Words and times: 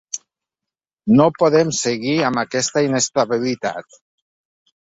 No 1.19 1.27
podem 1.41 1.69
seguir 1.81 2.17
amb 2.31 2.43
aquesta 2.45 2.85
inestabilitat 2.89 4.03